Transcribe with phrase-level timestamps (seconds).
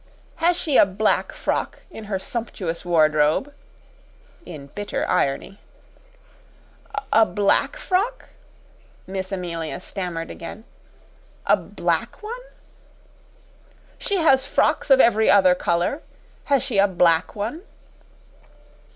[0.37, 3.53] "Has she a black frock in her sumptuous wardrobe?"
[4.47, 5.59] in bitter irony.
[7.13, 8.29] "A black frock?"
[9.05, 10.63] Miss Amelia stammered again.
[11.45, 12.33] "A BLACK one?"
[13.99, 16.01] "She has frocks of every other color.
[16.45, 17.61] Has she a black one?"